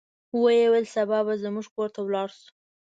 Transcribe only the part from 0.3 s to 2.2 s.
ویې ویل سبا به زموږ کور ته